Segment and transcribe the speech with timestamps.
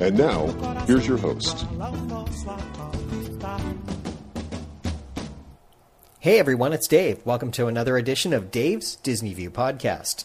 [0.00, 0.46] And now,
[0.86, 1.66] here's your host.
[6.18, 7.24] Hey everyone, it's Dave.
[7.24, 10.24] Welcome to another edition of Dave's Disney View podcast.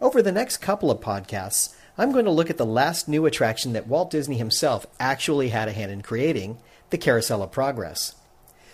[0.00, 3.72] Over the next couple of podcasts, I'm going to look at the last new attraction
[3.72, 6.58] that Walt Disney himself actually had a hand in creating,
[6.90, 8.14] the Carousel of Progress.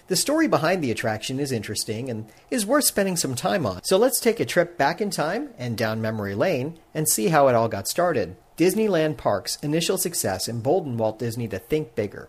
[0.08, 3.84] The story behind the attraction is interesting and is worth spending some time on.
[3.84, 7.46] So let's take a trip back in time and down memory lane and see how
[7.48, 8.36] it all got started.
[8.58, 12.28] Disneyland Park's initial success emboldened Walt Disney to think bigger.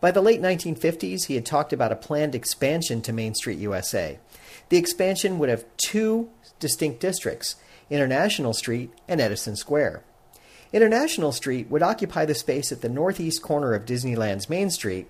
[0.00, 4.18] By the late 1950s, he had talked about a planned expansion to Main Street USA.
[4.70, 7.56] The expansion would have two distinct districts
[7.90, 10.02] International Street and Edison Square.
[10.72, 15.06] International Street would occupy the space at the northeast corner of Disneyland's Main Street,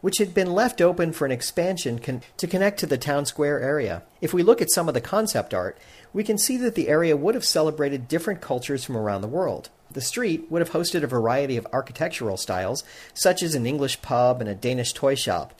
[0.00, 3.60] which had been left open for an expansion con- to connect to the town square
[3.60, 4.02] area.
[4.20, 5.78] If we look at some of the concept art,
[6.12, 9.70] we can see that the area would have celebrated different cultures from around the world.
[9.90, 14.40] The street would have hosted a variety of architectural styles, such as an English pub
[14.40, 15.54] and a Danish toy shop.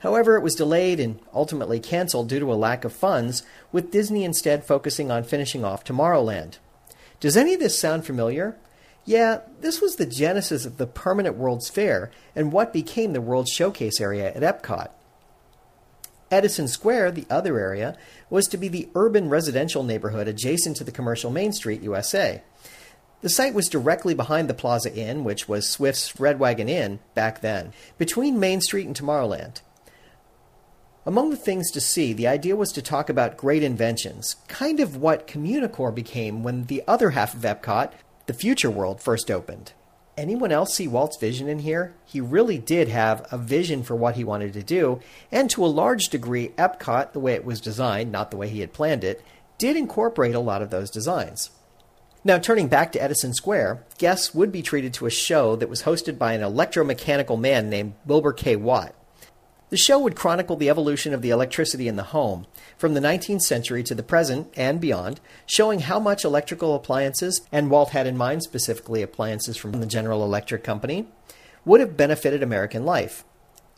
[0.00, 4.24] However, it was delayed and ultimately canceled due to a lack of funds, with Disney
[4.24, 6.58] instead focusing on finishing off Tomorrowland.
[7.20, 8.56] Does any of this sound familiar?
[9.04, 13.48] Yeah, this was the genesis of the permanent World's Fair and what became the World
[13.48, 14.90] Showcase area at Epcot.
[16.32, 17.96] Edison Square, the other area,
[18.30, 22.42] was to be the urban residential neighborhood adjacent to the commercial Main Street, USA.
[23.20, 27.40] The site was directly behind the Plaza Inn, which was Swift's Red Wagon Inn back
[27.42, 29.60] then, between Main Street and Tomorrowland.
[31.04, 34.96] Among the things to see, the idea was to talk about great inventions, kind of
[34.96, 37.92] what Communicore became when the other half of Epcot,
[38.26, 39.72] the future world, first opened.
[40.16, 41.94] Anyone else see Walt's vision in here?
[42.04, 45.00] He really did have a vision for what he wanted to do,
[45.30, 48.60] and to a large degree, Epcot, the way it was designed, not the way he
[48.60, 49.22] had planned it,
[49.56, 51.50] did incorporate a lot of those designs.
[52.24, 55.82] Now, turning back to Edison Square, guests would be treated to a show that was
[55.82, 58.54] hosted by an electromechanical man named Wilbur K.
[58.54, 58.94] Watt.
[59.72, 62.46] The show would chronicle the evolution of the electricity in the home
[62.76, 67.70] from the 19th century to the present and beyond, showing how much electrical appliances, and
[67.70, 71.06] Walt had in mind specifically appliances from the General Electric Company,
[71.64, 73.24] would have benefited American life.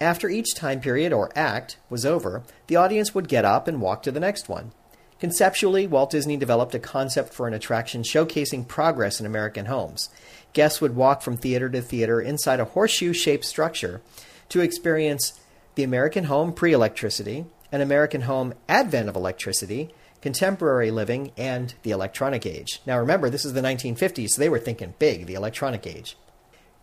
[0.00, 4.03] After each time period or act was over, the audience would get up and walk
[4.03, 4.72] to the next one.
[5.21, 10.09] Conceptually, Walt Disney developed a concept for an attraction showcasing progress in American homes.
[10.55, 14.03] Guests would walk from theater to theater inside a horseshoe shaped structure
[14.49, 15.38] to experience
[15.74, 21.90] the American Home Pre Electricity, An American Home Advent of Electricity, Contemporary Living, and the
[21.90, 22.80] Electronic Age.
[22.86, 26.16] Now remember, this is the 1950s, so they were thinking big, the Electronic Age.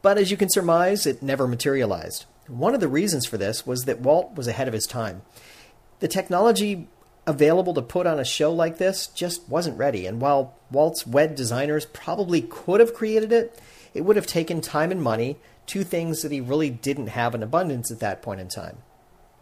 [0.01, 2.25] But as you can surmise, it never materialized.
[2.47, 5.22] One of the reasons for this was that Walt was ahead of his time.
[6.00, 6.88] The technology
[7.28, 11.35] available to put on a show like this just wasn't ready, and while Walt's WED
[11.35, 13.59] designers probably could have created it,
[13.94, 17.44] it would have taken time and money two things that he really didn't have in
[17.44, 18.78] abundance at that point in time.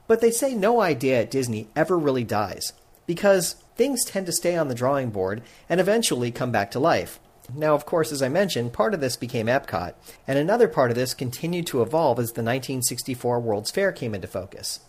[0.08, 2.74] But they say no idea at Disney ever really dies,
[3.06, 7.20] because things tend to stay on the drawing board and eventually come back to life.
[7.56, 9.94] Now, of course, as I mentioned, part of this became Epcot,
[10.28, 14.28] and another part of this continued to evolve as the 1964 World's Fair came into
[14.28, 14.82] focus.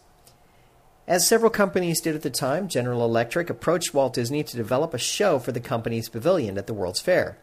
[1.06, 4.98] As several companies did at the time, General Electric approached Walt Disney to develop a
[4.98, 7.38] show for the company's pavilion at the World's Fair.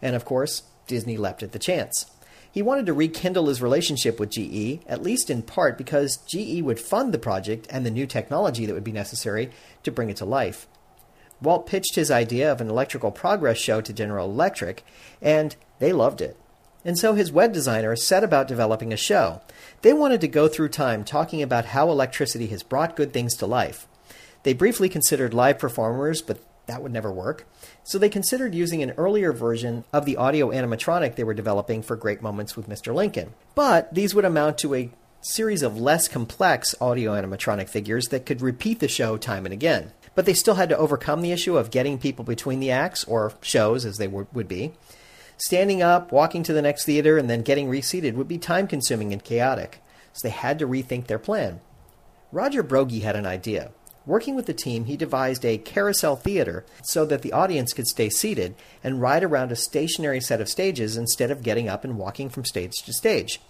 [0.00, 2.06] And of course, Disney leapt at the chance.
[2.54, 6.78] He wanted to rekindle his relationship with GE, at least in part because GE would
[6.78, 9.50] fund the project and the new technology that would be necessary
[9.82, 10.68] to bring it to life.
[11.42, 14.84] Walt pitched his idea of an electrical progress show to General Electric,
[15.20, 16.36] and they loved it.
[16.84, 19.40] And so his WED designer set about developing a show.
[19.82, 23.46] They wanted to go through time talking about how electricity has brought good things to
[23.46, 23.88] life.
[24.44, 27.48] They briefly considered live performers, but that would never work.
[27.86, 31.96] So they considered using an earlier version of the audio animatronic they were developing for
[31.96, 32.94] Great Moments with Mr.
[32.94, 33.34] Lincoln.
[33.54, 34.90] But these would amount to a
[35.20, 39.92] series of less complex audio animatronic figures that could repeat the show time and again.
[40.14, 43.34] But they still had to overcome the issue of getting people between the acts, or
[43.42, 44.72] shows as they would be.
[45.36, 49.12] Standing up, walking to the next theater, and then getting reseated would be time consuming
[49.12, 49.82] and chaotic.
[50.14, 51.60] so they had to rethink their plan.
[52.32, 53.72] Roger Broggie had an idea.
[54.06, 58.10] Working with the team, he devised a carousel theater so that the audience could stay
[58.10, 62.28] seated and ride around a stationary set of stages instead of getting up and walking
[62.28, 63.40] from stage to stage.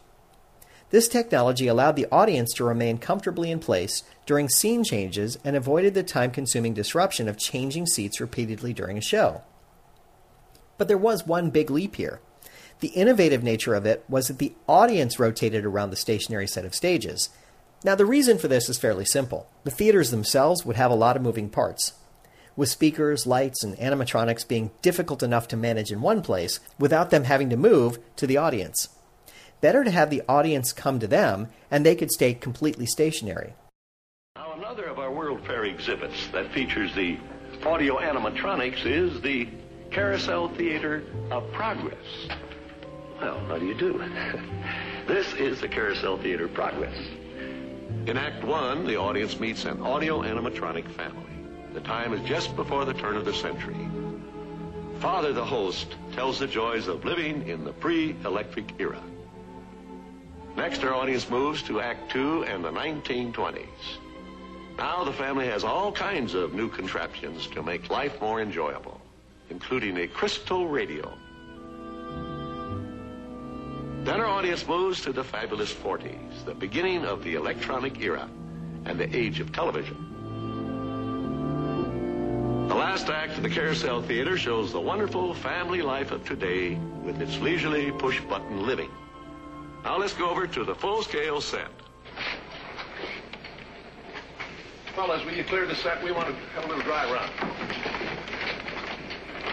[0.91, 5.95] This technology allowed the audience to remain comfortably in place during scene changes and avoided
[5.95, 9.43] the time consuming disruption of changing seats repeatedly during a show.
[10.79, 12.21] But there was one big leap here.
[12.79, 16.77] The innovative nature of it was that the audience rotated around the stationary set of
[16.77, 17.29] stages.
[17.85, 19.47] Now, the reason for this is fairly simple.
[19.65, 21.93] The theaters themselves would have a lot of moving parts.
[22.57, 27.25] With speakers, lights, and animatronics being difficult enough to manage in one place without them
[27.25, 28.89] having to move to the audience.
[29.61, 33.53] Better to have the audience come to them and they could stay completely stationary.
[34.37, 37.19] Now, another of our World Fair exhibits that features the
[37.67, 39.47] audio animatronics is the
[39.91, 42.29] Carousel Theater of Progress.
[43.21, 43.99] Well, how do you do?
[45.07, 46.97] this is the Carousel Theater Progress.
[48.07, 51.23] In Act One, the audience meets an audio animatronic family.
[51.73, 53.89] The time is just before the turn of the century.
[55.01, 59.03] Father, the host, tells the joys of living in the pre-electric era.
[60.57, 63.67] Next, our audience moves to Act Two and the 1920s.
[64.77, 69.01] Now the family has all kinds of new contraptions to make life more enjoyable,
[69.51, 71.13] including a crystal radio.
[74.05, 78.29] Then our audience moves to the fabulous 40s, the beginning of the electronic era
[78.85, 79.97] and the age of television.
[82.69, 87.21] The last act of the Carousel Theater shows the wonderful family life of today with
[87.21, 88.91] its leisurely push-button living.
[89.85, 91.69] Now let's go over to the full-scale set.
[94.95, 96.03] Fellas, will you clear the set?
[96.03, 97.31] We want to have a little dry run.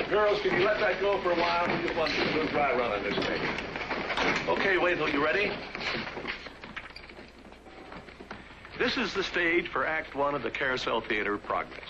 [0.09, 1.67] Girls, can you let that go for a while?
[1.67, 3.41] We just want to do a little dry run on this thing.
[4.47, 5.51] Okay, Wendell, you ready?
[8.81, 11.85] This is the stage for Act One of the Carousel Theater Progress.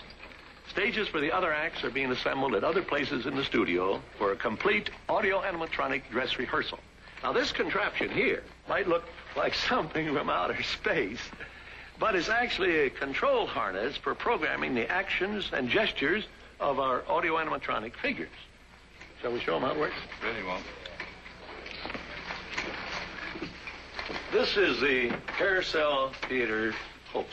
[0.68, 4.34] Stages for the other acts are being assembled at other places in the studio for
[4.34, 6.80] a complete audio animatronic dress rehearsal.
[7.24, 9.06] Now, this contraption here might look
[9.38, 11.22] like something from outer space,
[11.98, 16.26] but it's actually a control harness for programming the actions and gestures
[16.60, 18.28] of our audio animatronic figures.
[19.22, 19.96] Shall we show them how it works?
[20.22, 20.60] Very well.
[24.32, 26.74] This is the Carousel Theater
[27.12, 27.28] host.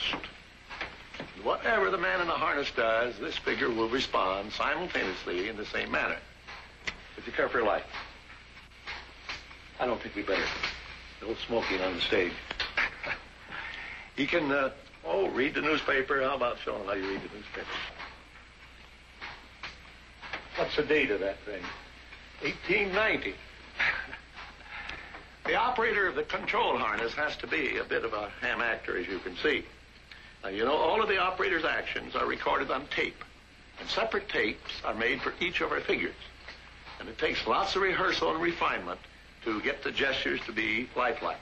[1.45, 5.93] Whatever the man in the harness does, this figure will respond simultaneously in the same
[5.93, 6.17] manner.
[7.15, 7.85] Would you care for your life?
[9.79, 10.43] I don't think we better.
[11.23, 12.33] No smoking on the stage.
[14.17, 14.71] he can, uh,
[15.05, 16.21] oh, read the newspaper.
[16.21, 17.69] How about showing how you read the newspaper?
[20.57, 21.63] What's the date of that thing?
[22.43, 23.35] 1890.
[25.49, 28.99] the operator of the control harness has to be a bit of a ham actor,
[28.99, 29.65] as you can see.
[30.45, 33.25] Now, you know, all of the operator's actions are recorded on tape,
[33.81, 36.15] and separate tapes are made for each of our figures.
[37.01, 39.01] And it takes lots of rehearsal and refinement
[39.47, 41.41] to get the gestures to be lifelike.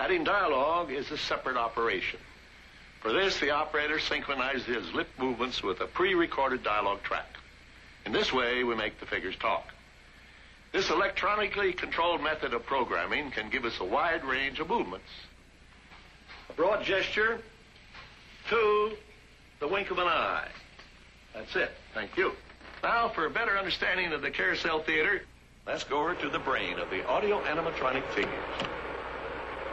[0.00, 2.18] Adding dialogue is a separate operation.
[3.02, 7.36] For this, the operator synchronizes his lip movements with a pre-recorded dialogue track.
[8.04, 9.75] In this way, we make the figures talk.
[10.76, 15.08] This electronically controlled method of programming can give us a wide range of movements.
[16.50, 17.40] A broad gesture
[18.50, 18.92] to
[19.58, 20.48] the wink of an eye.
[21.32, 21.70] That's it.
[21.94, 22.32] Thank you.
[22.82, 25.22] Now, for a better understanding of the Carousel Theater,
[25.66, 28.68] let's go over to the brain of the audio animatronic figures.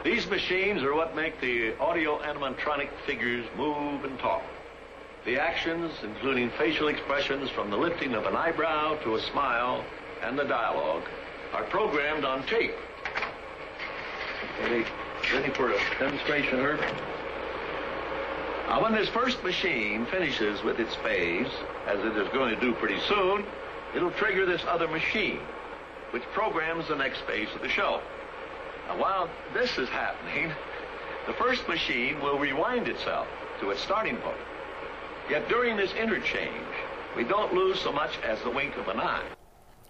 [0.04, 4.42] These machines are what make the audio animatronic figures move and talk.
[5.26, 9.84] The actions, including facial expressions from the lifting of an eyebrow to a smile
[10.24, 11.04] and the dialogue,
[11.52, 12.74] are programmed on tape.
[14.62, 14.84] Ready,
[15.32, 16.80] ready for a demonstration, Herb?
[18.68, 21.48] Now, when this first machine finishes with its phase,
[21.86, 23.44] as it is going to do pretty soon,
[23.94, 25.40] it'll trigger this other machine,
[26.10, 28.00] which programs the next phase of the show.
[28.88, 30.50] Now, while this is happening,
[31.26, 33.26] the first machine will rewind itself
[33.60, 34.36] to its starting point.
[35.28, 36.74] Yet during this interchange,
[37.14, 39.24] we don't lose so much as the wink of an eye.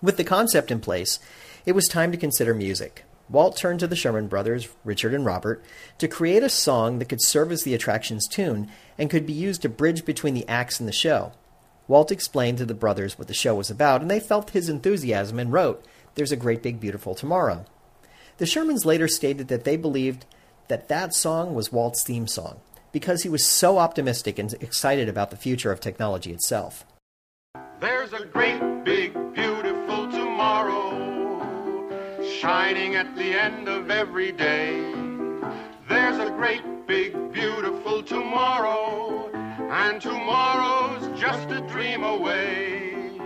[0.04, 1.18] With the concept in place,
[1.64, 3.06] it was time to consider music.
[3.30, 5.64] Walt turned to the Sherman brothers, Richard and Robert,
[5.96, 9.62] to create a song that could serve as the attraction's tune and could be used
[9.62, 11.32] to bridge between the acts in the show.
[11.88, 15.38] Walt explained to the brothers what the show was about, and they felt his enthusiasm
[15.38, 15.82] and wrote,
[16.16, 17.64] There's a Great Big Beautiful Tomorrow.
[18.36, 20.26] The Shermans later stated that they believed
[20.68, 22.60] that that song was Walt's theme song
[22.92, 26.84] because he was so optimistic and excited about the future of technology itself.
[27.80, 29.63] There's a great, big, beautiful
[30.44, 34.92] tomorrow shining at the end of every day.
[35.88, 43.18] There's a great, big, beautiful tomorrow, and tomorrow's just a dream away.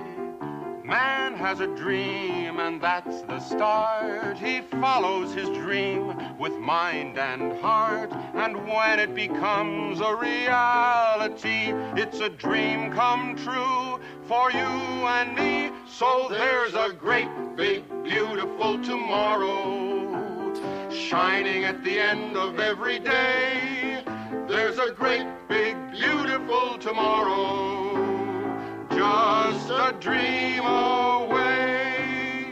[0.85, 4.39] Man has a dream, and that's the start.
[4.39, 8.13] He follows his dream with mind and heart.
[8.35, 13.98] And when it becomes a reality, it's a dream come true
[14.29, 15.73] for you and me.
[15.89, 20.07] So there's a great, big, beautiful tomorrow
[20.93, 24.05] shining at the end of every day.
[24.47, 28.09] There's a great, big, beautiful tomorrow
[28.91, 32.51] just a dream away.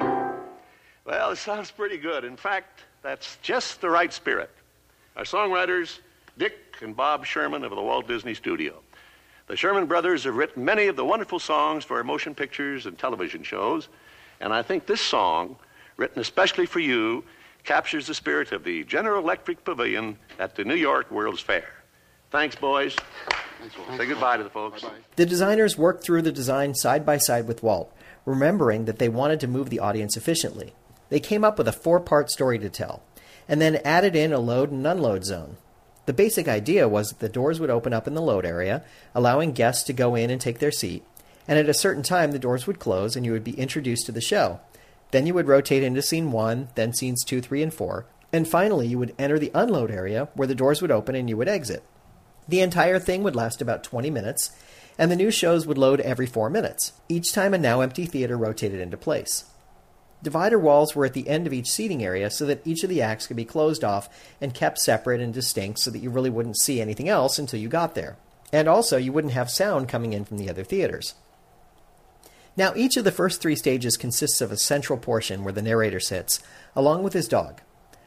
[1.05, 2.25] Well, it sounds pretty good.
[2.25, 4.51] In fact, that's just the right spirit.
[5.17, 5.99] Our songwriters,
[6.39, 8.81] Dick and Bob Sherman of the Walt Disney Studio.
[9.47, 13.45] The Sherman brothers have written many of the wonderful songs for motion pictures and television
[13.45, 13.89] shows,
[14.41, 15.57] and I think this song,
[15.97, 17.25] written especially for you,
[17.63, 21.69] captures the spirit of the General Electric Pavilion at the New York World's Fair.
[22.31, 22.97] Thanks, boys.
[23.97, 24.85] Say goodbye to the folks.
[25.15, 27.93] The designers worked through the design side by side with Walt,
[28.25, 30.75] remembering that they wanted to move the audience efficiently.
[31.09, 33.03] They came up with a four part story to tell,
[33.49, 35.57] and then added in a load and unload zone.
[36.07, 38.85] The basic idea was that the doors would open up in the load area,
[39.15, 41.05] allowing guests to go in and take their seat,
[41.49, 44.13] and at a certain time the doors would close and you would be introduced to
[44.13, 44.61] the show.
[45.11, 48.87] Then you would rotate into scene one, then scenes two, three, and four, and finally
[48.87, 51.83] you would enter the unload area where the doors would open and you would exit.
[52.49, 54.51] The entire thing would last about 20 minutes,
[54.99, 58.37] and the new shows would load every four minutes, each time a now empty theater
[58.37, 59.45] rotated into place.
[60.23, 63.03] Divider walls were at the end of each seating area so that each of the
[63.03, 64.09] acts could be closed off
[64.41, 67.69] and kept separate and distinct so that you really wouldn't see anything else until you
[67.69, 68.17] got there.
[68.53, 71.15] And also, you wouldn't have sound coming in from the other theaters.
[72.57, 76.01] Now, each of the first three stages consists of a central portion where the narrator
[76.01, 76.41] sits,
[76.75, 77.61] along with his dog.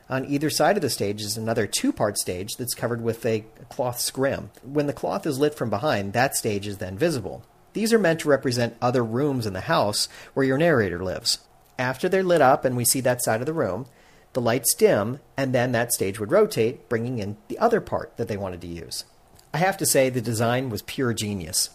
[0.09, 3.45] On either side of the stage is another two part stage that's covered with a
[3.69, 4.49] cloth scrim.
[4.63, 7.43] When the cloth is lit from behind, that stage is then visible.
[7.73, 11.37] These are meant to represent other rooms in the house where your narrator lives.
[11.79, 13.87] After they're lit up and we see that side of the room,
[14.33, 18.27] the lights dim, and then that stage would rotate, bringing in the other part that
[18.27, 19.05] they wanted to use.
[19.53, 21.69] I have to say, the design was pure genius.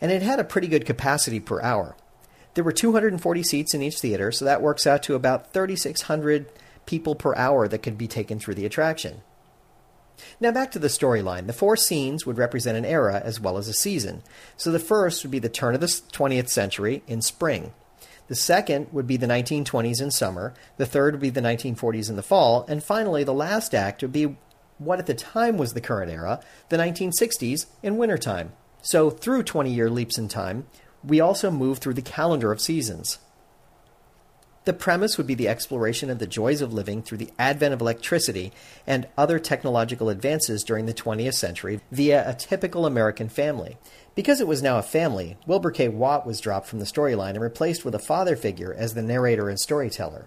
[0.00, 1.96] And it had a pretty good capacity per hour.
[2.54, 6.46] There were 240 seats in each theater, so that works out to about 3,600
[6.86, 9.22] people per hour that could be taken through the attraction.
[10.40, 11.48] Now back to the storyline.
[11.48, 14.22] The four scenes would represent an era as well as a season.
[14.56, 17.72] So the first would be the turn of the 20th century in spring.
[18.28, 20.54] The second would be the 1920s in summer.
[20.76, 22.64] The third would be the 1940s in the fall.
[22.68, 24.36] And finally, the last act would be
[24.78, 28.52] what at the time was the current era, the 1960s in wintertime.
[28.82, 30.66] So through 20 year leaps in time,
[31.02, 33.18] we also move through the calendar of seasons.
[34.64, 37.80] The premise would be the exploration of the joys of living through the advent of
[37.80, 38.52] electricity
[38.84, 43.78] and other technological advances during the 20th century via a typical American family.
[44.16, 45.88] Because it was now a family, Wilbur K.
[45.88, 49.50] Watt was dropped from the storyline and replaced with a father figure as the narrator
[49.50, 50.26] and storyteller.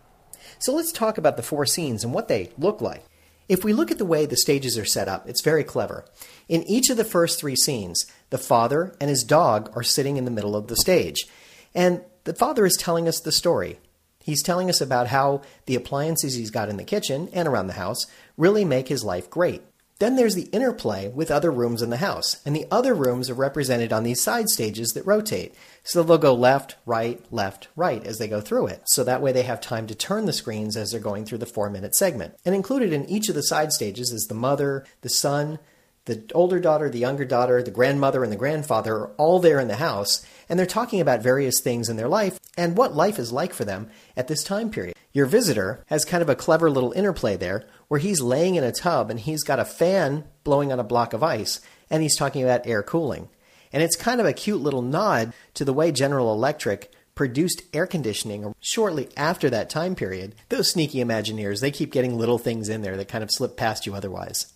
[0.60, 3.03] So let's talk about the four scenes and what they look like.
[3.50, 6.05] If we look at the way the stages are set up, it's very clever.
[6.48, 10.25] In each of the first three scenes, the father and his dog are sitting in
[10.25, 11.25] the middle of the stage.
[11.74, 13.79] And the father is telling us the story.
[14.24, 17.74] He's telling us about how the appliances he's got in the kitchen and around the
[17.74, 18.05] house
[18.38, 19.63] really make his life great.
[20.00, 23.34] Then there's the interplay with other rooms in the house, and the other rooms are
[23.34, 25.53] represented on these side stages that rotate.
[25.84, 28.84] So they'll go left, right, left, right as they go through it.
[28.86, 31.46] So that way they have time to turn the screens as they're going through the
[31.46, 32.36] four minute segment.
[32.46, 35.60] And included in each of the side stages is the mother, the son,
[36.06, 39.68] the older daughter, the younger daughter, the grandmother, and the grandfather are all there in
[39.68, 43.32] the house, and they're talking about various things in their life and what life is
[43.32, 44.96] like for them at this time period.
[45.12, 48.72] Your visitor has kind of a clever little interplay there where he's laying in a
[48.72, 52.43] tub and he's got a fan blowing on a block of ice, and he's talking
[52.43, 53.27] about air cooling.
[53.74, 57.86] And it's kind of a cute little nod to the way General Electric produced air
[57.86, 60.34] conditioning shortly after that time period.
[60.48, 63.86] Those sneaky Imagineers, they keep getting little things in there that kind of slip past
[63.86, 64.53] you otherwise.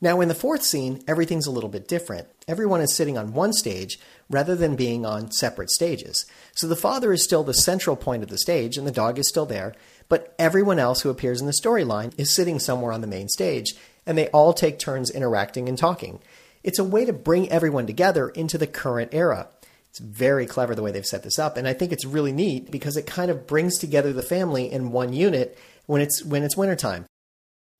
[0.00, 2.28] Now, in the fourth scene, everything's a little bit different.
[2.46, 3.98] Everyone is sitting on one stage
[4.28, 6.26] rather than being on separate stages.
[6.54, 9.28] So the father is still the central point of the stage and the dog is
[9.28, 9.74] still there,
[10.08, 13.74] but everyone else who appears in the storyline is sitting somewhere on the main stage
[14.06, 16.20] and they all take turns interacting and talking.
[16.62, 19.48] It's a way to bring everyone together into the current era.
[19.90, 22.70] It's very clever the way they've set this up, and I think it's really neat
[22.70, 25.56] because it kind of brings together the family in one unit
[25.86, 27.06] when it's when it's wintertime.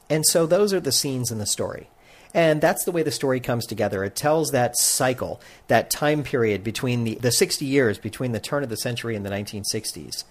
[0.08, 1.90] And so those are the scenes in the story.
[2.36, 4.04] And that's the way the story comes together.
[4.04, 8.62] It tells that cycle, that time period between the, the 60 years between the turn
[8.62, 10.24] of the century and the 1960s.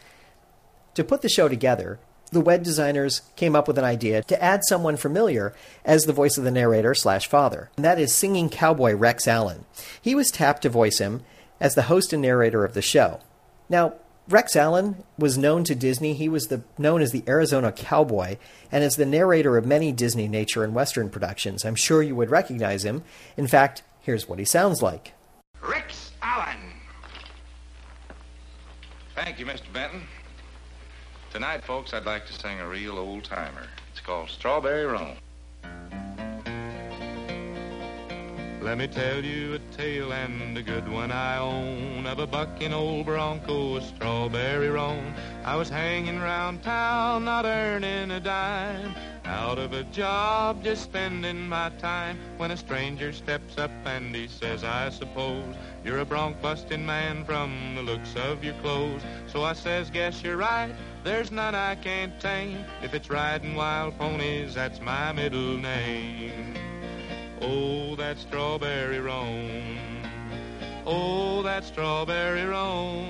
[0.93, 1.97] To put the show together,
[2.31, 6.37] the WED designers came up with an idea to add someone familiar as the voice
[6.37, 9.65] of the narrator slash father, and that is singing cowboy Rex Allen.
[9.99, 11.23] He was tapped to voice him
[11.59, 13.19] as the host and narrator of the show.
[13.67, 13.95] Now,
[14.27, 16.13] Rex Allen was known to Disney.
[16.15, 18.37] He was the, known as the Arizona Cowboy
[18.71, 21.63] and as the narrator of many Disney nature and western productions.
[21.63, 23.03] I'm sure you would recognize him.
[23.37, 25.13] In fact, here's what he sounds like.
[25.61, 26.57] Rex Allen.
[29.13, 29.71] Thank you, Mr.
[29.71, 30.01] Benton.
[31.31, 33.67] Tonight, folks, I'd like to sing a real old timer.
[33.91, 35.17] It's called Strawberry Roan.
[38.65, 42.73] Let me tell you a tale and a good one I own of a bucking
[42.73, 45.13] old bronco, a strawberry roan.
[45.43, 51.47] I was hanging round town, not earning a dime, out of a job, just spending
[51.47, 52.17] my time.
[52.37, 57.23] When a stranger steps up and he says, I suppose you're a bronc busting man
[57.23, 59.03] from the looks of your clothes.
[59.27, 60.73] So I says, guess you're right.
[61.03, 62.65] There's none I can't tame.
[62.81, 66.64] If it's riding wild ponies, that's my middle name.
[67.47, 69.77] Oh, that strawberry roan.
[70.83, 73.05] Oh, that strawberry roan.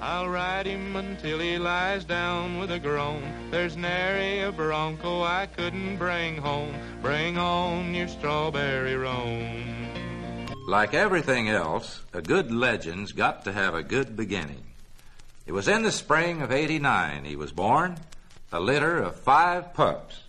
[0.00, 3.22] I'll ride him until he lies down with a groan.
[3.52, 6.74] There's nary a bronco I couldn't bring home.
[7.00, 9.86] Bring on your strawberry roan.
[10.66, 14.64] Like everything else, a good legend's got to have a good beginning.
[15.46, 17.96] It was in the spring of 89 he was born,
[18.50, 20.25] a litter of five pups.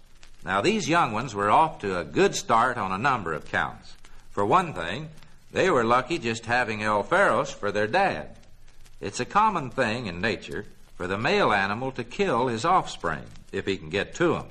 [0.47, 3.97] Now, these young ones were off to a good start on a number of counts.
[4.31, 5.09] For one thing,
[5.51, 8.37] they were lucky just having El Faros for their dad.
[9.01, 13.65] It's a common thing in nature for the male animal to kill his offspring if
[13.65, 14.45] he can get to 'em.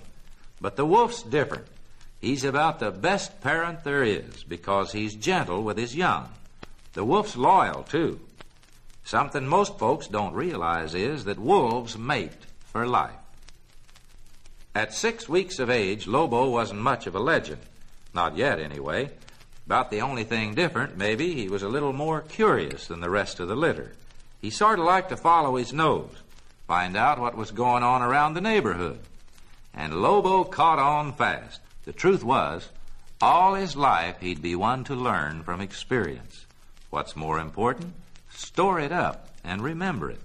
[0.60, 1.66] But the wolf's different.
[2.20, 6.28] He's about the best parent there is because he's gentle with his young.
[6.92, 8.20] The wolf's loyal, too.
[9.02, 13.25] Something most folks don't realize is that wolves mate for life.
[14.76, 17.62] At six weeks of age, Lobo wasn't much of a legend.
[18.12, 19.08] Not yet, anyway.
[19.64, 23.40] About the only thing different, maybe, he was a little more curious than the rest
[23.40, 23.94] of the litter.
[24.38, 26.14] He sort of liked to follow his nose,
[26.66, 28.98] find out what was going on around the neighborhood.
[29.72, 31.62] And Lobo caught on fast.
[31.86, 32.68] The truth was,
[33.18, 36.44] all his life he'd be one to learn from experience.
[36.90, 37.94] What's more important,
[38.28, 40.20] store it up and remember it.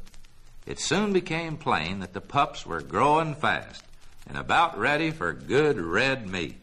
[0.65, 3.85] It soon became plain that the pups were growing fast
[4.31, 6.55] and about ready for good red meat.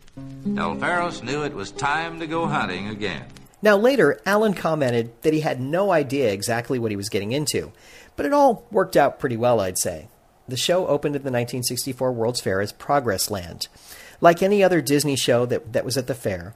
[0.46, 3.26] Alvaros knew it was time to go hunting again.
[3.60, 7.70] Now, later, Allen commented that he had no idea exactly what he was getting into,
[8.16, 10.08] but it all worked out pretty well, I'd say.
[10.48, 13.68] The show opened at the 1964 World's Fair as Progressland.
[14.22, 16.54] Like any other Disney show that, that was at the fair,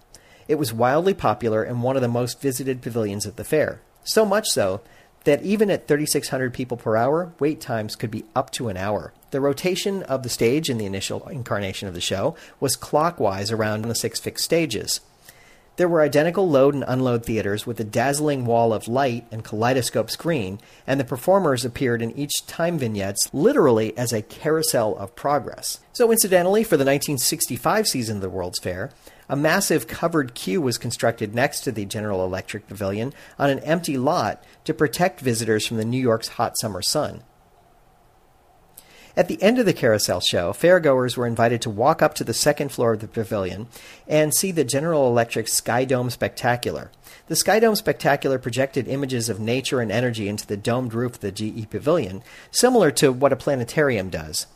[0.49, 3.83] it was wildly popular and one of the most visited pavilions at the fair.
[4.03, 4.81] So much so
[5.25, 9.13] that even at 3,600 people per hour, wait times could be up to an hour.
[9.33, 13.87] The rotation of the stage in the initial incarnation of the show was clockwise around
[13.87, 15.01] the six fixed stages.
[15.77, 20.11] There were identical load and unload theaters with a dazzling wall of light and kaleidoscope
[20.11, 25.81] screen, and the performers appeared in each time vignettes literally as a carousel of progress.
[25.95, 28.91] So, incidentally, for the 1965 season of the World's Fair,
[29.31, 33.97] a massive covered queue was constructed next to the General Electric Pavilion on an empty
[33.97, 37.23] lot to protect visitors from the New York's hot summer sun.
[39.15, 42.33] At the end of the carousel show, fairgoers were invited to walk up to the
[42.33, 43.67] second floor of the pavilion
[44.09, 46.91] and see the General Electric Sky Dome Spectacular.
[47.27, 51.21] The Sky Dome Spectacular projected images of nature and energy into the domed roof of
[51.21, 54.47] the GE Pavilion, similar to what a planetarium does.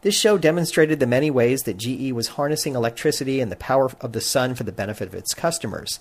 [0.00, 4.12] This show demonstrated the many ways that GE was harnessing electricity and the power of
[4.12, 6.00] the sun for the benefit of its customers.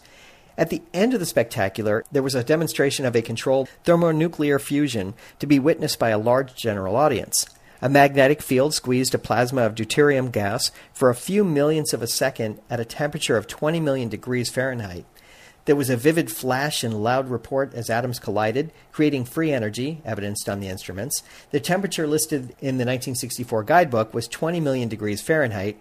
[0.58, 5.14] At the end of the spectacular, there was a demonstration of a controlled thermonuclear fusion
[5.40, 7.46] to be witnessed by a large general audience.
[7.82, 12.08] A magnetic field squeezed a plasma of deuterium gas for a few millionths of a
[12.08, 15.06] second at a temperature of 20 million degrees Fahrenheit.
[15.66, 20.48] There was a vivid flash and loud report as atoms collided, creating free energy, evidenced
[20.50, 21.22] on the instruments.
[21.52, 25.78] The temperature listed in the 1964 guidebook was 20 million degrees Fahrenheit,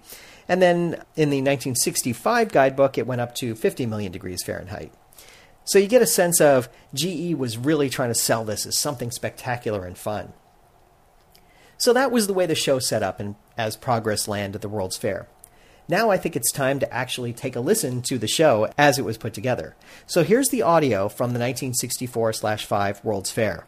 [0.48, 4.92] and then in the 1965 guidebook, it went up to 50 million degrees Fahrenheit.
[5.64, 9.10] So you get a sense of GE was really trying to sell this as something
[9.10, 10.32] spectacular and fun.
[11.78, 14.96] So that was the way the show set up in, as Progressland at the World's
[14.96, 15.28] Fair.
[15.88, 19.04] Now I think it's time to actually take a listen to the show as it
[19.04, 19.76] was put together.
[20.06, 23.66] So here's the audio from the 1964 5 World's Fair.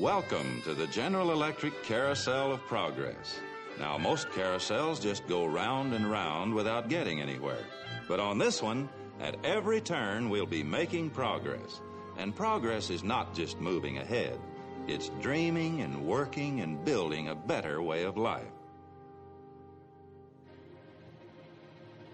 [0.00, 3.38] Welcome to the General Electric Carousel of Progress.
[3.78, 7.62] Now, most carousels just go round and round without getting anywhere.
[8.08, 8.88] But on this one,
[9.20, 11.82] at every turn, we'll be making progress.
[12.16, 14.38] And progress is not just moving ahead,
[14.86, 18.54] it's dreaming and working and building a better way of life.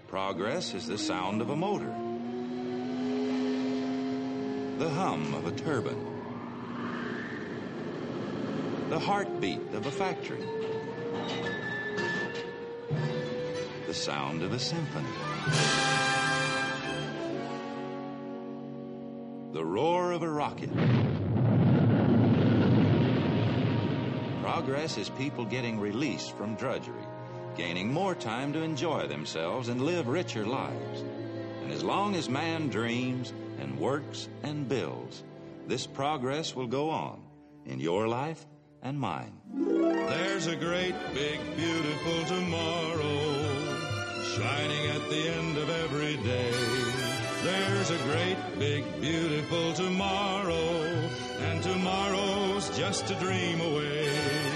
[0.09, 1.95] Progress is the sound of a motor,
[4.77, 6.16] the hum of a turbine,
[8.97, 10.43] the heartbeat of a factory,
[13.87, 15.07] the sound of a symphony,
[19.53, 20.73] the roar of a rocket.
[24.41, 27.07] Progress is people getting released from drudgery,
[27.55, 31.05] gaining more time to enjoy themselves and live richer lives.
[31.63, 35.23] And as long as man dreams and works and builds,
[35.67, 37.21] this progress will go on
[37.67, 38.47] in your life
[38.83, 39.33] and mine.
[39.55, 43.37] There's a great, big, beautiful tomorrow
[44.37, 46.53] shining at the end of every day.
[47.43, 51.09] There's a great, big, beautiful tomorrow,
[51.41, 54.56] and tomorrow's just a dream away.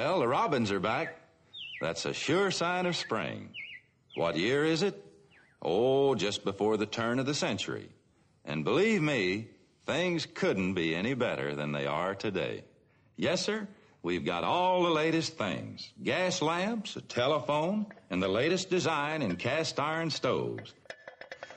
[0.00, 1.14] Well, the robins are back.
[1.78, 3.50] That's a sure sign of spring.
[4.14, 4.96] What year is it?
[5.60, 7.90] Oh, just before the turn of the century.
[8.46, 9.48] And believe me,
[9.84, 12.64] things couldn't be any better than they are today.
[13.18, 13.68] Yes, sir,
[14.02, 15.92] we've got all the latest things.
[16.02, 20.72] Gas lamps, a telephone, and the latest design in cast iron stoves.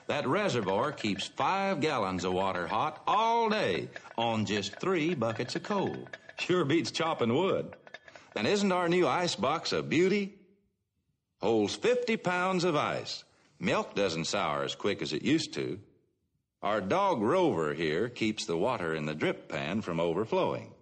[0.08, 5.64] That reservoir keeps five gallons of water hot all day on just three buckets of
[5.64, 5.96] coal.
[6.38, 7.74] Sure beats chopping wood.
[8.36, 10.34] And isn't our new ice box a beauty?
[11.42, 13.24] Holds 50 pounds of ice.
[13.60, 15.80] Milk doesn't sour as quick as it used to.
[16.62, 20.74] Our dog Rover here keeps the water in the drip pan from overflowing.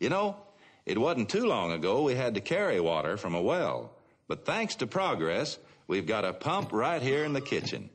[0.00, 0.36] You know,
[0.84, 3.92] it wasn't too long ago we had to carry water from a well.
[4.26, 7.90] But thanks to progress, we've got a pump right here in the kitchen.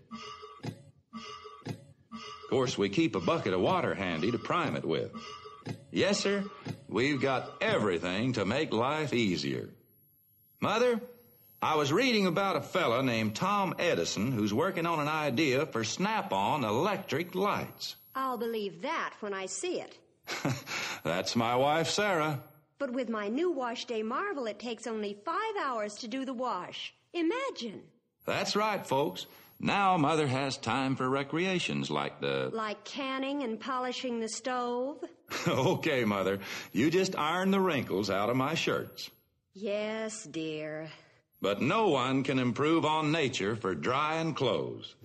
[1.68, 5.12] Of course, we keep a bucket of water handy to prime it with.
[5.98, 6.44] Yes, sir,
[6.88, 9.68] we've got everything to make life easier.
[10.60, 11.02] Mother,
[11.60, 15.84] I was reading about a fella named Tom Edison who's working on an idea for
[15.84, 17.96] snap-on electric lights.
[18.14, 19.98] I'll believe that when I see it.
[21.04, 22.44] That's my wife, Sarah.
[22.78, 26.34] But with my new wash day marvel, it takes only five hours to do the
[26.36, 26.94] wash.
[27.14, 27.82] Imagine.
[28.24, 29.26] That's right, folks.
[29.60, 32.52] Now Mother has time for recreations like the.
[32.54, 35.04] Like canning and polishing the stove?
[35.48, 36.40] okay, Mother.
[36.74, 39.10] You just iron the wrinkles out of my shirts.
[39.54, 40.90] Yes, dear.
[41.42, 44.96] But no one can improve on nature for drying clothes.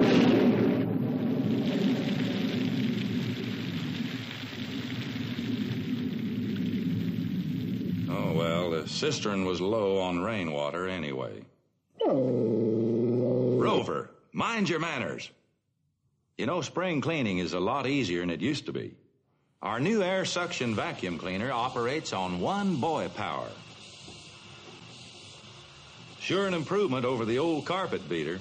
[8.11, 11.43] Oh, well, the cistern was low on rainwater anyway.
[12.05, 13.57] Oh.
[13.59, 15.31] Rover, mind your manners.
[16.39, 18.95] You know, spring cleaning is a lot easier than it used to be.
[19.63, 23.49] Our new air suction vacuum cleaner operates on one boy power.
[26.19, 28.41] Sure an improvement over the old carpet beater.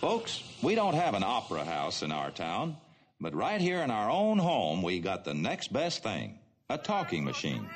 [0.00, 2.76] Folks, we don't have an opera house in our town,
[3.20, 6.38] but right here in our own home, we got the next best thing
[6.70, 7.68] a talking machine.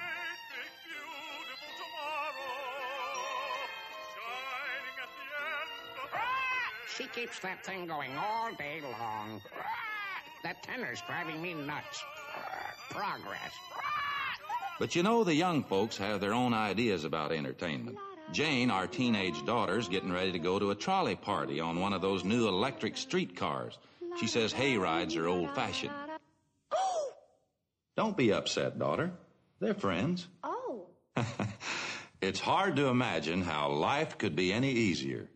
[6.99, 9.41] She keeps that thing going all day long.
[10.43, 12.03] That tenor's driving me nuts.
[12.91, 13.53] Progress.
[14.81, 17.99] But you know, the young folks have their own ideas about entertainment.
[18.33, 22.03] Jane, our teenage daughter's getting ready to go to a trolley party on one of
[22.03, 23.79] those new electric streetcars.
[24.19, 25.93] She says hay rides are old fashioned.
[26.73, 27.13] Oh!
[27.97, 29.13] Don't be upset, daughter.
[29.61, 30.27] They're friends.
[30.43, 30.87] Oh.
[32.21, 35.29] It's hard to imagine how life could be any easier.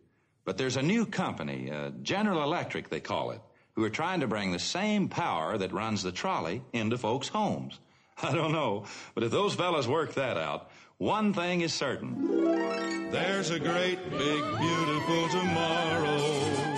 [0.45, 3.41] But there's a new company, uh, General Electric they call it,
[3.73, 7.79] who are trying to bring the same power that runs the trolley into folks' homes.
[8.23, 13.11] I don't know, but if those fellas work that out, one thing is certain.
[13.11, 16.73] There's a great, big, beautiful tomorrow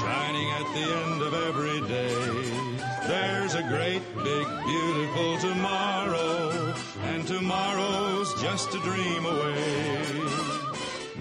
[0.00, 2.74] shining at the end of every day.
[3.06, 10.43] There's a great, big, beautiful tomorrow, and tomorrow's just a dream away.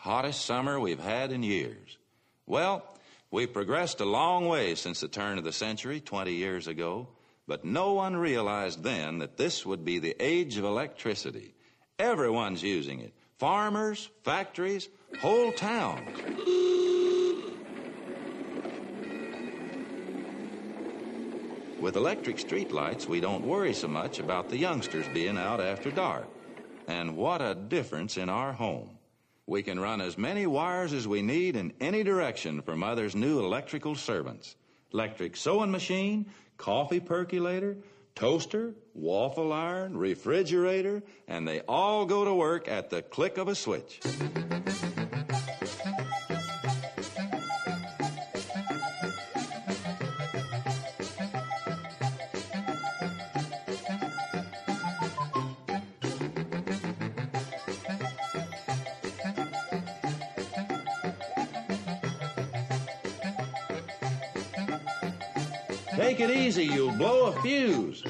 [0.00, 1.98] Hottest summer we've had in years.
[2.46, 2.82] Well,
[3.30, 7.08] we've progressed a long way since the turn of the century, 20 years ago,
[7.46, 11.52] but no one realized then that this would be the age of electricity.
[11.98, 13.12] Everyone's using it.
[13.36, 14.88] Farmers, factories,
[15.20, 16.16] whole towns.
[21.78, 26.26] With electric streetlights, we don't worry so much about the youngsters being out after dark.
[26.88, 28.96] And what a difference in our home.
[29.46, 33.40] We can run as many wires as we need in any direction for Mother's new
[33.40, 34.56] electrical servants.
[34.92, 36.26] Electric sewing machine,
[36.56, 37.78] coffee percolator,
[38.14, 43.54] toaster, waffle iron, refrigerator, and they all go to work at the click of a
[43.54, 44.00] switch.
[66.00, 68.02] Take it easy, you'll blow a fuse.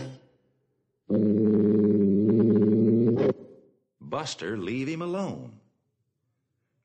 [4.00, 5.54] Buster, leave him alone.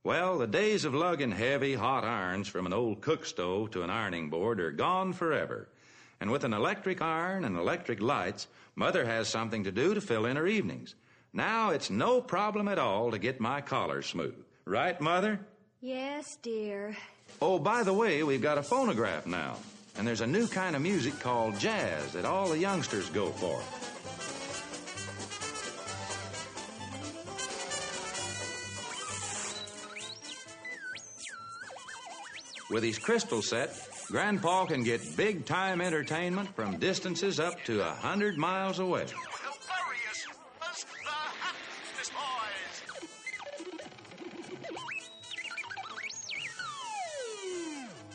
[0.03, 3.91] Well, the days of lugging heavy, hot irons from an old cook stove to an
[3.91, 5.69] ironing board are gone forever.
[6.19, 10.25] And with an electric iron and electric lights, Mother has something to do to fill
[10.25, 10.95] in her evenings.
[11.33, 14.43] Now it's no problem at all to get my collar smooth.
[14.65, 15.39] Right, Mother?
[15.81, 16.97] Yes, dear.
[17.39, 19.57] Oh, by the way, we've got a phonograph now.
[19.97, 23.61] And there's a new kind of music called jazz that all the youngsters go for.
[32.73, 37.91] With his crystal set, Grandpa can get big time entertainment from distances up to a
[37.91, 39.05] hundred miles away.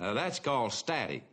[0.01, 1.25] Now that's called static.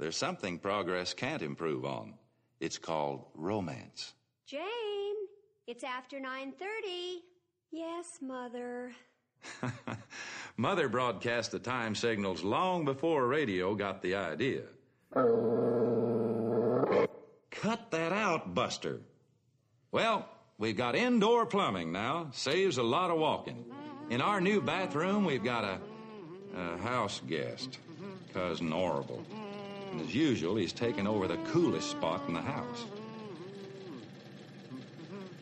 [0.00, 2.14] There's something progress can't improve on.
[2.58, 4.14] It's called romance.
[4.46, 5.14] Jane,
[5.66, 7.18] it's after 9:30.
[7.70, 8.92] Yes, mother.
[10.56, 14.62] Mother broadcast the time signals long before radio got the idea.
[17.50, 19.00] Cut that out, Buster.
[19.92, 22.28] Well, we've got indoor plumbing now.
[22.32, 23.66] Saves a lot of walking.
[24.08, 25.78] In our new bathroom, we've got a,
[26.56, 27.78] a house guest,
[28.32, 29.26] Cousin Orville.
[29.90, 32.84] And as usual, he's taken over the coolest spot in the house.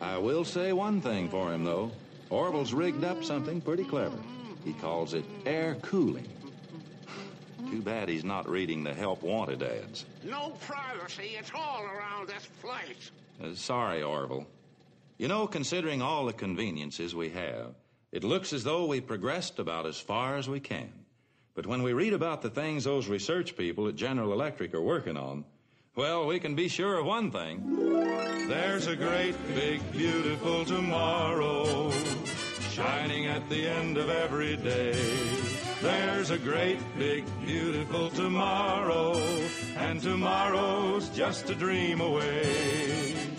[0.01, 1.91] I will say one thing for him, though.
[2.29, 4.17] Orville's rigged up something pretty clever.
[4.63, 6.27] He calls it air cooling.
[7.69, 10.05] Too bad he's not reading the help wanted ads.
[10.23, 13.11] No privacy at all around this place.
[13.43, 14.47] Uh, sorry, Orville.
[15.17, 17.75] You know, considering all the conveniences we have,
[18.11, 20.91] it looks as though we progressed about as far as we can.
[21.59, 25.17] But when we read about the things those research people at General Electric are working
[25.17, 25.43] on,
[25.93, 28.47] well, we can be sure of one thing.
[28.47, 31.91] There's a great, big, beautiful tomorrow
[32.71, 34.93] shining at the end of every day.
[35.81, 39.17] There's a great, big, beautiful tomorrow,
[39.75, 43.38] and tomorrow's just a dream away.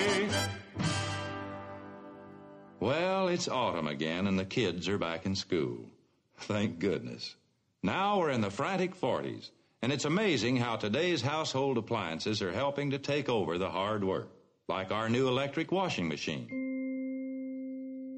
[2.81, 5.85] Well, it's autumn again, and the kids are back in school.
[6.39, 7.35] Thank goodness.
[7.83, 9.51] Now we're in the frantic 40s,
[9.83, 14.29] and it's amazing how today's household appliances are helping to take over the hard work,
[14.67, 16.47] like our new electric washing machine.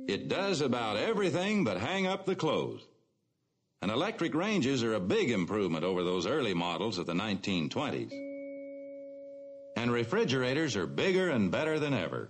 [0.08, 2.86] It does about everything but hang up the clothes.
[3.82, 8.14] And electric ranges are a big improvement over those early models of the 1920s.
[9.76, 12.30] And refrigerators are bigger and better than ever.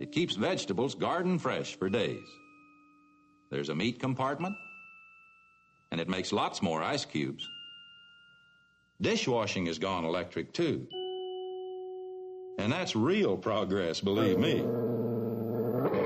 [0.00, 2.26] It keeps vegetables garden fresh for days.
[3.50, 4.56] There's a meat compartment,
[5.90, 7.48] and it makes lots more ice cubes.
[9.00, 10.86] Dishwashing has gone electric too.
[12.58, 14.64] And that's real progress, believe me.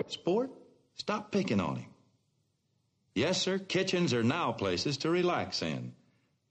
[0.09, 0.51] Sport,
[0.95, 1.91] stop picking on him.
[3.15, 5.93] Yes, sir, kitchens are now places to relax in.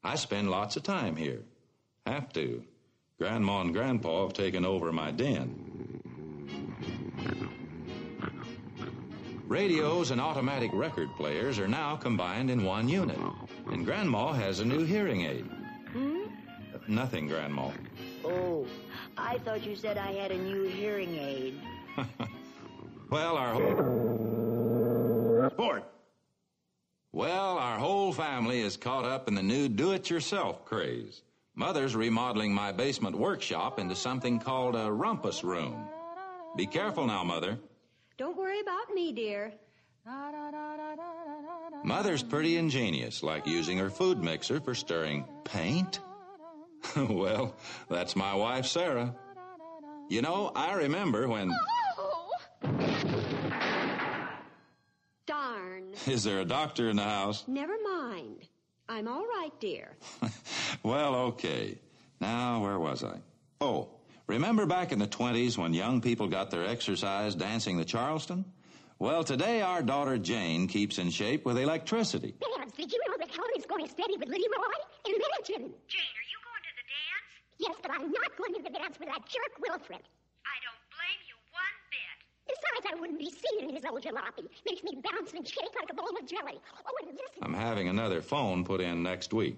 [0.04, 1.42] I spend lots of time here.
[2.06, 2.64] Have to.
[3.18, 5.65] Grandma and Grandpa have taken over my den.
[9.48, 13.20] Radios and automatic record players are now combined in one unit.
[13.72, 15.46] And Grandma has a new hearing aid.
[15.92, 16.24] Hmm?
[16.88, 17.72] Nothing, Grandma.
[18.24, 18.66] Oh,
[19.18, 21.62] I thought you said I had a new hearing aid.
[23.10, 25.50] Well, our whole...
[25.52, 25.84] Sport!
[27.12, 31.22] Well, our whole family is caught up in the new do-it-yourself craze.
[31.56, 35.88] Mother's remodeling my basement workshop into something called a rumpus room.
[36.58, 37.60] Be careful now, Mother.
[38.18, 39.54] Don't worry about me, dear.
[41.84, 46.00] Mother's pretty ingenious, like using her food mixer for stirring paint.
[46.96, 47.56] well,
[47.90, 49.14] that's my wife, Sarah.
[50.10, 51.52] You know, I remember when.
[52.00, 52.30] Oh!
[55.26, 55.94] Darn.
[56.08, 57.44] Is there a doctor in the house?
[57.48, 58.48] Never mind.
[58.88, 59.98] I'm all right, dear.
[60.84, 61.80] Well, okay.
[62.22, 63.18] Now, where was I?
[63.60, 63.90] Oh,
[64.28, 68.46] remember back in the 20s when young people got their exercise dancing the Charleston?
[68.98, 72.34] Well, today our daughter Jane keeps in shape with electricity.
[72.58, 74.78] Babs, did you know that Helen is going steady with Liddy Roy?
[75.06, 75.74] Imagine!
[75.88, 77.30] Jane, are you going to the dance?
[77.60, 80.00] Yes, but I'm not going to the dance with that jerk Wilfred.
[80.00, 82.18] I don't blame you one bit.
[82.48, 84.48] Besides, I wouldn't be seen in his old jalopy.
[84.66, 86.60] Makes me bounce and shake like a bowl of jelly.
[86.86, 87.42] Oh, and listen.
[87.42, 89.58] I'm having another phone put in next week.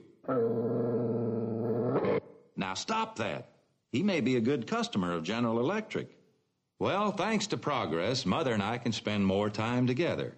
[2.56, 3.49] Now stop that.
[3.91, 6.10] He may be a good customer of General Electric.
[6.80, 10.36] Well, thanks to progress, Mother and I can spend more time together.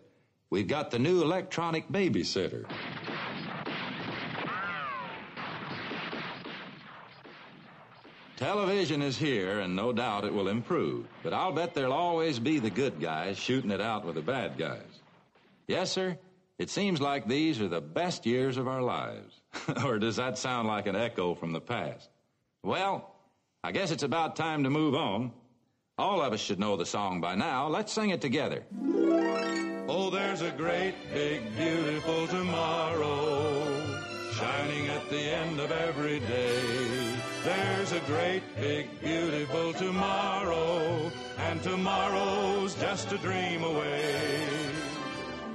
[0.49, 2.65] We've got the new electronic babysitter.
[8.37, 11.05] Television is here, and no doubt it will improve.
[11.23, 14.57] But I'll bet there'll always be the good guys shooting it out with the bad
[14.57, 15.01] guys.
[15.67, 16.17] Yes, sir,
[16.57, 19.41] it seems like these are the best years of our lives.
[19.85, 22.09] or does that sound like an echo from the past?
[22.63, 23.13] Well,
[23.63, 25.33] I guess it's about time to move on.
[25.97, 27.67] All of us should know the song by now.
[27.67, 28.63] Let's sing it together.
[29.89, 33.79] Oh, there's a great, big, beautiful tomorrow
[34.31, 37.15] shining at the end of every day.
[37.43, 44.47] There's a great, big, beautiful tomorrow, and tomorrow's just a dream away.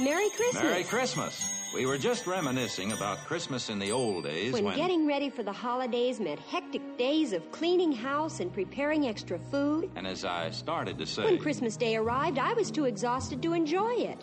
[0.00, 0.62] Merry Christmas.
[0.62, 1.50] Merry Christmas.
[1.74, 5.42] We were just reminiscing about Christmas in the old days When, when, getting ready for
[5.42, 9.90] the holidays meant hectic days of cleaning house and preparing extra food.
[9.96, 13.52] and as I started to say, When Christmas Day arrived, I was too exhausted to
[13.54, 14.18] enjoy it.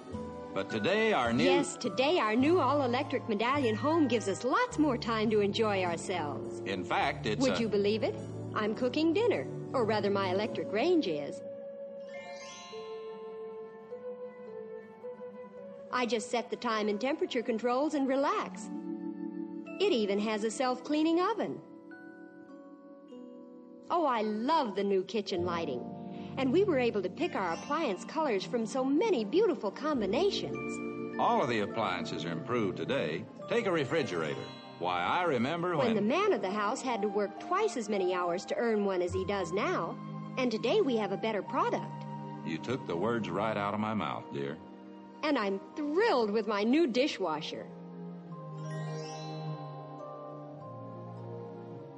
[0.53, 4.77] but today our new Yes, today our new all electric medallion home gives us lots
[4.79, 6.61] more time to enjoy ourselves.
[6.65, 8.15] In fact, it's Would a- you believe it?
[8.53, 11.41] I'm cooking dinner, or rather, my electric range is.
[15.93, 18.69] I just set the time and temperature controls and relax.
[19.79, 21.59] It even has a self cleaning oven.
[23.89, 25.83] Oh, I love the new kitchen lighting.
[26.37, 30.57] And we were able to pick our appliance colors from so many beautiful combinations.
[31.19, 33.25] all of the appliances are improved today.
[33.49, 34.39] Take a refrigerator.
[34.79, 37.89] Why, I remember when, When the man of the house had to work twice as
[37.89, 39.95] many hours to earn one as he does now,
[40.37, 42.05] and today we have a better product.
[42.45, 44.57] you took the words right out of my mouth, dear.
[45.23, 47.67] And I'm thrilled with my new dishwasher.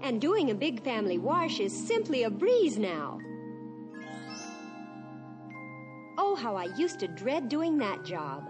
[0.01, 3.19] And doing a big family wash is simply a breeze now.
[6.17, 8.49] Oh, how I used to dread doing that job.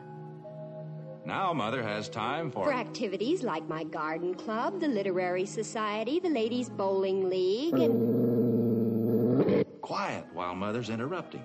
[1.26, 6.30] Now Mother has time for, For activities like my garden club, the literary society, the
[6.30, 11.44] ladies bowling league, and quiet while Mother's interrupting.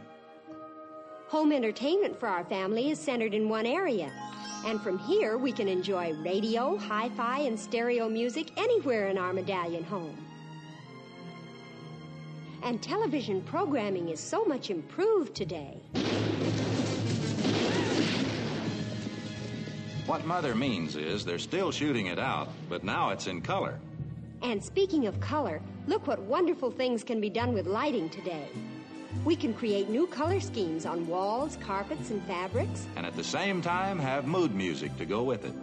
[1.29, 4.11] Home entertainment for our family is centered in one area.
[4.65, 9.35] And from here, we can enjoy radio, hi fi, and stereo music anywhere in our
[9.35, 10.17] medallion home.
[12.63, 15.77] And television programming is so much improved today.
[20.07, 23.79] What Mother means is they're still shooting it out, but now it's in color.
[24.41, 28.49] And speaking of color, look what wonderful things can be done with lighting today.
[29.25, 32.87] We can create new color schemes on walls, carpets, and fabrics.
[32.97, 35.55] And at the same time, have mood music to go with it.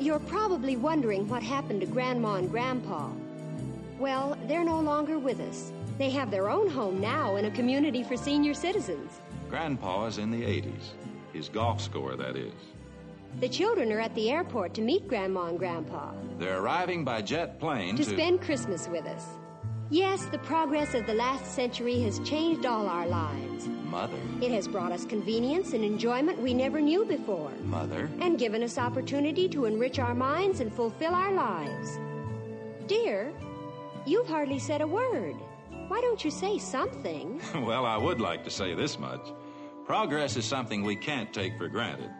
[0.00, 3.10] You're probably wondering what happened to Grandma and Grandpa.
[3.98, 5.72] Well, they're no longer with us.
[5.98, 9.20] They have their own home now in a community for senior citizens.
[9.48, 10.92] Grandpa is in the 80s.
[11.32, 12.52] His golf score, that is.
[13.40, 16.12] The children are at the airport to meet Grandma and Grandpa.
[16.38, 19.24] They're arriving by jet plane to, to spend Christmas with us.
[19.90, 23.68] Yes, the progress of the last century has changed all our lives.
[23.84, 24.18] Mother.
[24.42, 27.50] It has brought us convenience and enjoyment we never knew before.
[27.64, 28.10] Mother.
[28.20, 31.98] And given us opportunity to enrich our minds and fulfill our lives.
[32.86, 33.32] Dear,
[34.04, 35.36] you've hardly said a word.
[35.88, 37.40] Why don't you say something?
[37.54, 39.20] well, I would like to say this much.
[39.86, 42.10] Progress is something we can't take for granted.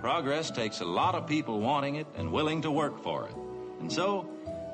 [0.00, 3.34] Progress takes a lot of people wanting it and willing to work for it.
[3.80, 4.28] And so,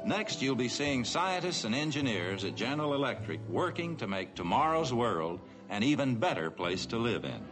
[0.07, 5.41] next you'll be seeing scientists and engineers at General Electric working to make tomorrow's world
[5.69, 7.45] an even better place to live in.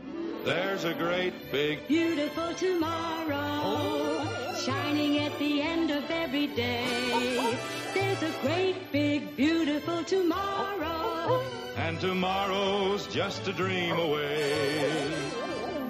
[0.45, 7.57] There's a great big beautiful tomorrow shining at the end of every day.
[7.95, 11.43] There's a great big beautiful tomorrow.
[11.77, 15.13] And tomorrow's just a dream away.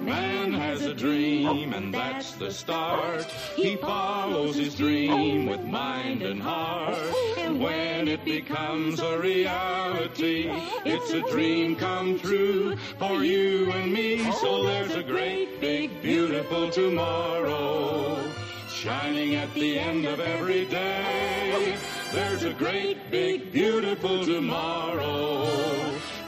[0.01, 3.23] Man has a dream, and that's the start.
[3.55, 6.95] He follows his dream with mind and heart.
[7.37, 10.49] And when it becomes a reality,
[10.85, 14.31] it's a dream come true for you and me.
[14.33, 18.36] So there's a great, big, beautiful tomorrow
[18.77, 21.75] shining at the end of every day.
[22.13, 25.49] There's a great, big, beautiful tomorrow,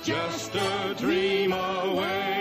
[0.02, 2.39] just a dream away.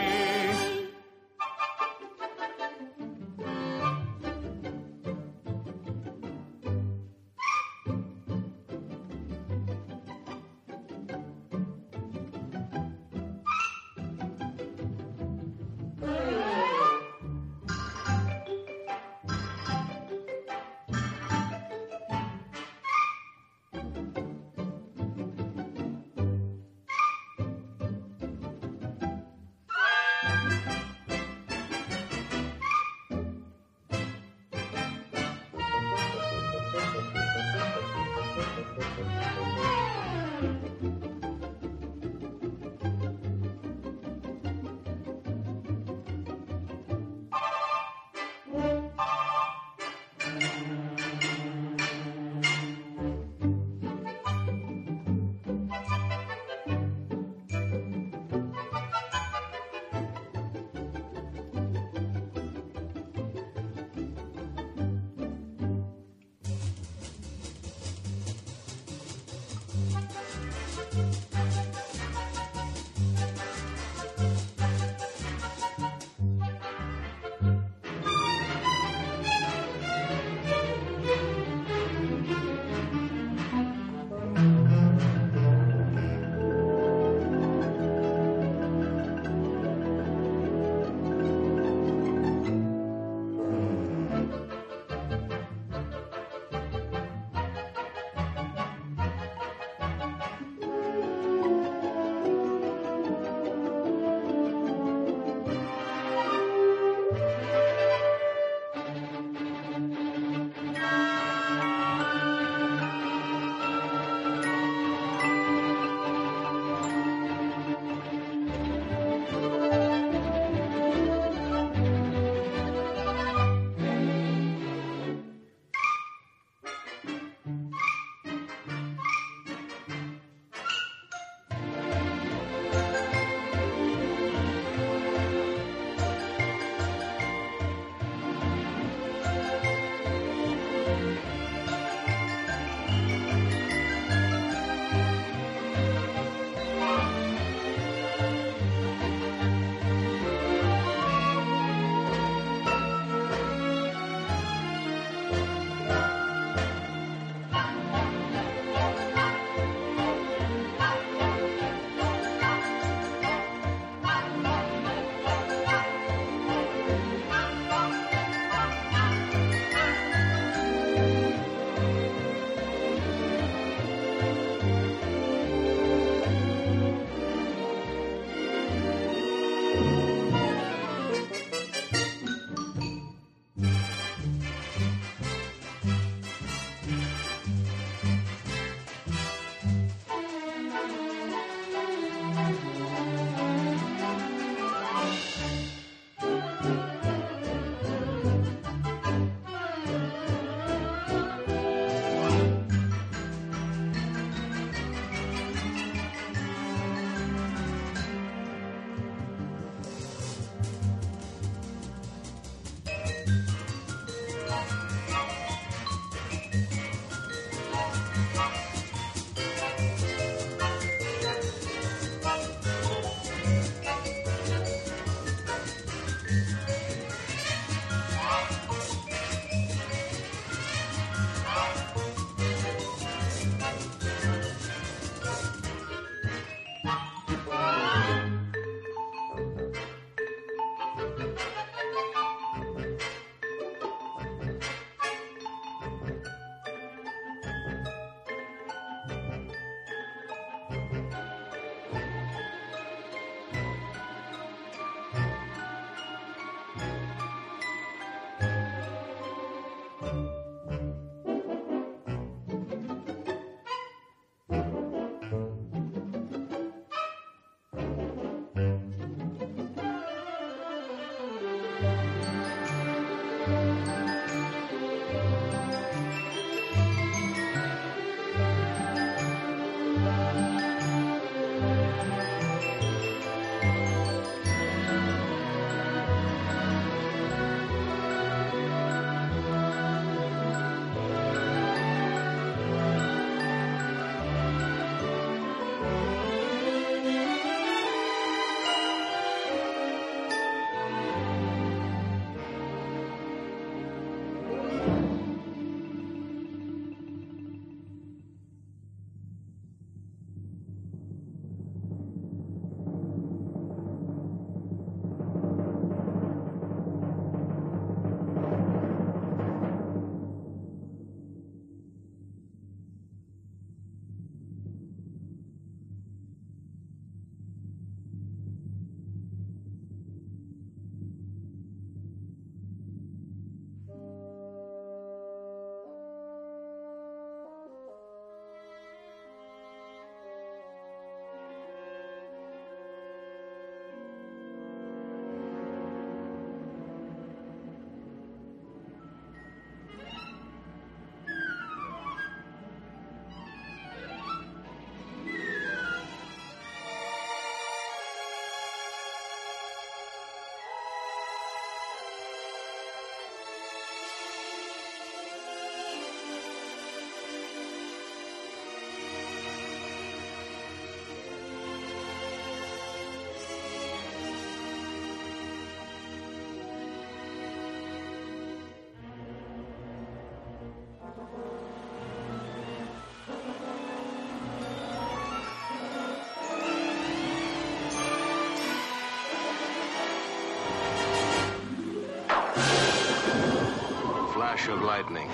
[394.98, 395.30] Lightning,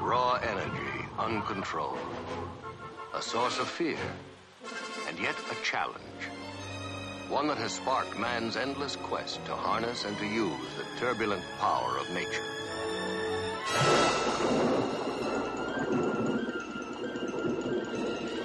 [0.00, 1.98] raw energy, uncontrolled.
[3.12, 3.98] A source of fear,
[5.06, 6.22] and yet a challenge.
[7.28, 11.98] One that has sparked man's endless quest to harness and to use the turbulent power
[11.98, 12.48] of nature.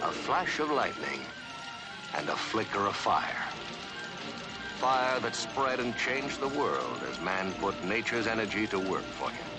[0.04, 1.22] A flash of lightning
[2.14, 3.46] and a flicker of fire.
[4.80, 9.30] Fire that spread and changed the world as man put nature's energy to work for
[9.30, 9.51] him.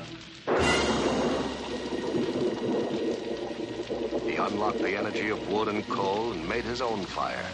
[4.43, 7.51] Unlocked the energy of wood and coal and made his own fire.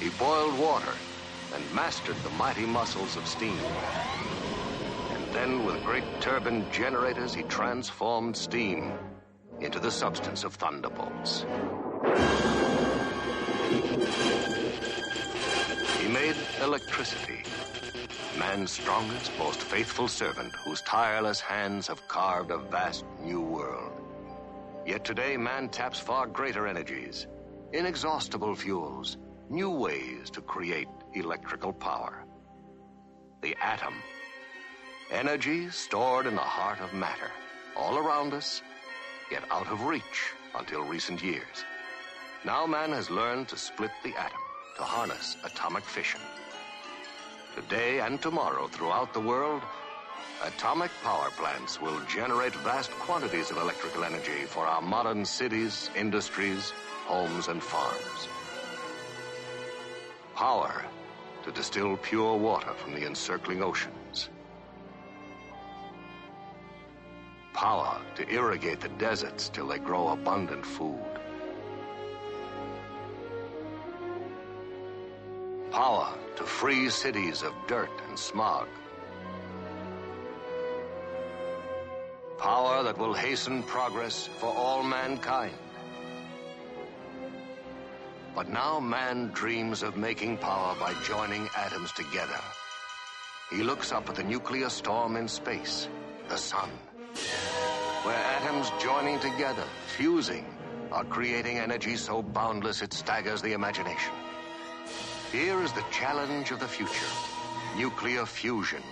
[0.00, 0.94] He boiled water
[1.54, 3.58] and mastered the mighty muscles of steam.
[5.10, 8.92] And then, with great turbine generators, he transformed steam
[9.60, 11.46] into the substance of thunderbolts.
[16.00, 17.42] He made electricity,
[18.38, 23.75] man's strongest, most faithful servant, whose tireless hands have carved a vast new world.
[24.86, 27.26] Yet today, man taps far greater energies,
[27.72, 29.18] inexhaustible fuels,
[29.50, 32.24] new ways to create electrical power.
[33.42, 33.94] The atom.
[35.10, 37.32] Energy stored in the heart of matter,
[37.76, 38.62] all around us,
[39.28, 41.64] yet out of reach until recent years.
[42.44, 44.38] Now man has learned to split the atom,
[44.76, 46.20] to harness atomic fission.
[47.56, 49.62] Today and tomorrow throughout the world,
[50.44, 56.72] atomic power plants will generate vast quantities of electrical energy for our modern cities, industries,
[57.06, 58.28] homes, and farms.
[60.34, 60.84] Power
[61.44, 64.30] to distill pure water from the encircling oceans.
[67.52, 71.00] Power to irrigate the deserts till they grow abundant food.
[75.70, 78.68] Power to free cities of dirt and smog.
[82.46, 85.52] Power that will hasten progress for all mankind.
[88.36, 92.38] But now man dreams of making power by joining atoms together.
[93.50, 95.88] He looks up at the nuclear storm in space,
[96.28, 96.70] the sun,
[98.04, 99.64] where atoms joining together,
[99.96, 100.46] fusing,
[100.92, 104.14] are creating energy so boundless it staggers the imagination.
[105.32, 107.12] Here is the challenge of the future
[107.76, 108.84] nuclear fusion,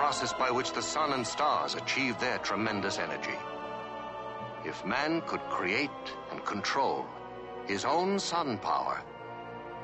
[0.00, 3.38] process by which the sun and stars achieve their tremendous energy.
[4.64, 7.04] If man could create and control
[7.66, 9.02] his own sun power,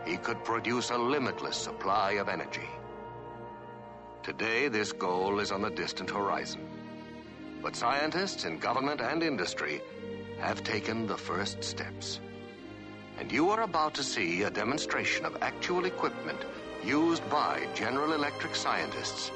[0.07, 2.71] he could produce a limitless supply of energy.
[4.23, 6.67] Today, this goal is on the distant horizon.
[7.61, 9.83] But scientists in government and industry
[10.41, 12.21] have taken the first steps.
[13.19, 16.41] And you are about to see a demonstration of actual equipment
[16.83, 19.31] used by General Electric scientists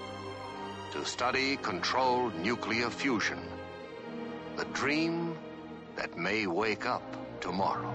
[0.91, 3.39] to study controlled nuclear fusion.
[4.57, 5.37] The dream
[5.95, 7.03] that may wake up
[7.41, 7.95] tomorrow.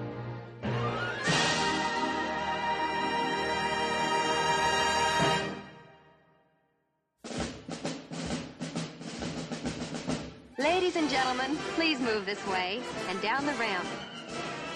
[10.57, 13.85] Ladies and gentlemen, please move this way and down the ramp.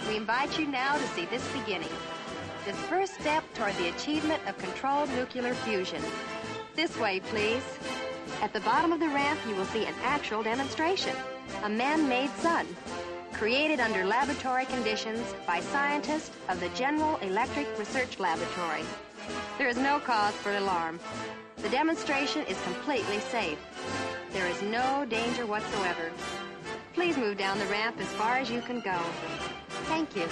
[0.09, 1.89] We invite you now to see this beginning.
[2.65, 6.01] This first step toward the achievement of controlled nuclear fusion.
[6.76, 7.63] This way, please.
[8.42, 11.16] At the bottom of the ramp, you will see an actual demonstration.
[11.64, 12.66] A man-made sun,
[13.34, 18.84] created under laboratory conditions by scientists of the General Electric Research Laboratory.
[19.58, 21.02] There is no cause for alarm.
[21.58, 23.60] The demonstration is completely safe.
[24.32, 26.12] There is no danger whatsoever.
[26.94, 28.98] Please move down the ramp as far as you can go.
[29.88, 30.28] Thank you.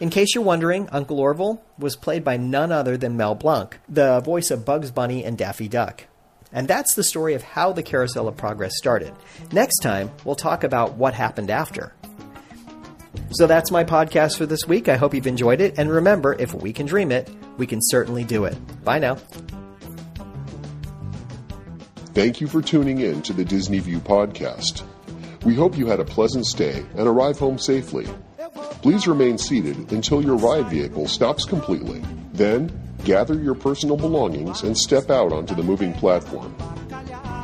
[0.00, 4.20] In case you're wondering, Uncle Orville was played by none other than Mel Blanc, the
[4.20, 6.04] voice of Bugs Bunny and Daffy Duck.
[6.52, 9.12] And that's the story of how the Carousel of Progress started.
[9.50, 11.92] Next time, we'll talk about what happened after.
[13.32, 14.88] So that's my podcast for this week.
[14.88, 15.78] I hope you've enjoyed it.
[15.78, 18.56] And remember, if we can dream it, we can certainly do it.
[18.84, 19.16] Bye now.
[22.14, 24.84] Thank you for tuning in to the Disney View podcast.
[25.44, 28.06] We hope you had a pleasant stay and arrive home safely.
[28.82, 32.00] Please remain seated until your ride vehicle stops completely.
[32.32, 32.70] Then,
[33.04, 36.54] gather your personal belongings and step out onto the moving platform.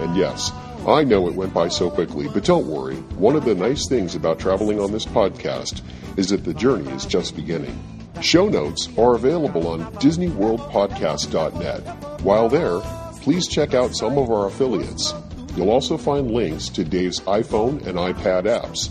[0.01, 0.53] And yes,
[0.87, 2.97] I know it went by so quickly, but don't worry.
[3.17, 5.83] One of the nice things about traveling on this podcast
[6.17, 7.77] is that the journey is just beginning.
[8.21, 11.81] Show notes are available on DisneyWorldPodcast.net.
[12.23, 12.81] While there,
[13.23, 15.13] please check out some of our affiliates.
[15.57, 18.91] You'll also find links to Dave's iPhone and iPad apps.